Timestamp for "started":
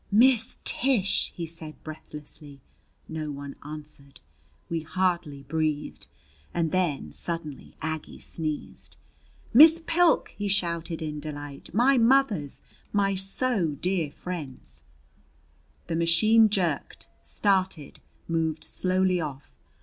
17.21-17.99